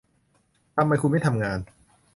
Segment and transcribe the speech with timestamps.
[0.75, 1.59] ทำไมคุณไม่ทำงาน